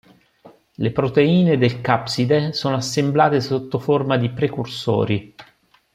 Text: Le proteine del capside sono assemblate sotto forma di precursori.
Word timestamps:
Le 0.77 0.91
proteine 0.91 1.59
del 1.59 1.79
capside 1.79 2.53
sono 2.53 2.75
assemblate 2.77 3.39
sotto 3.39 3.77
forma 3.77 4.17
di 4.17 4.31
precursori. 4.31 5.35